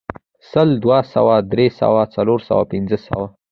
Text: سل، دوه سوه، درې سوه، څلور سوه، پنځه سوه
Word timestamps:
سل، 0.51 0.69
دوه 0.83 0.99
سوه، 1.13 1.35
درې 1.51 1.67
سوه، 1.79 2.01
څلور 2.15 2.39
سوه، 2.47 2.63
پنځه 2.71 2.97
سوه 3.07 3.25